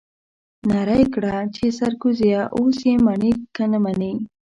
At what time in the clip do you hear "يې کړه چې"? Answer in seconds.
1.01-1.63